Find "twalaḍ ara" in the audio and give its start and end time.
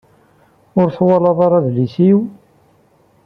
0.97-1.57